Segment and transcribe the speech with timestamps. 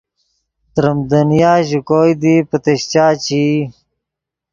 [0.73, 3.57] تریم دنیا ژے کوئے دی پتیشچا چے ای